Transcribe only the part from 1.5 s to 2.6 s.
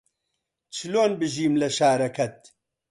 لە شارەکەت